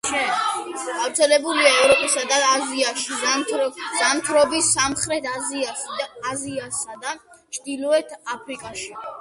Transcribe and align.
გავრცელებულია 0.99 1.73
ევროპასა 1.81 2.23
და 2.31 2.39
აზიაში, 2.53 3.19
ზამთრობს 3.99 4.71
სამხრეთ 4.73 5.29
აზიასა 5.35 6.99
და 7.05 7.15
ჩრდილოეთ 7.59 8.21
აფრიკაში. 8.39 8.95